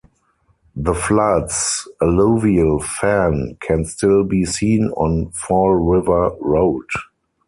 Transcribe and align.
The 0.75 0.95
flood's 0.95 1.87
alluvial 2.01 2.79
fan 2.79 3.55
can 3.61 3.85
still 3.85 4.23
be 4.23 4.45
seen 4.45 4.89
on 4.97 5.29
Fall 5.29 5.73
River 5.75 6.31
Road. 6.41 6.87